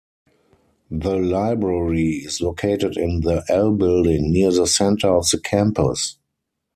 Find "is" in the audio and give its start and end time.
2.25-2.41